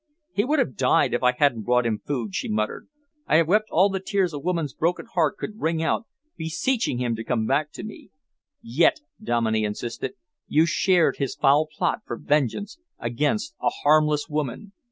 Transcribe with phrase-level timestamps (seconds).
[0.33, 2.87] "He would have died if I hadn't brought him food," she muttered.
[3.27, 7.15] "I have wept all the tears a woman's broken heart could wring out, beseeching him
[7.15, 8.09] to come back to me."
[8.63, 10.13] "Yet," Dominey insisted,
[10.47, 14.73] "you shared his foul plot for vengeance against a harmless woman.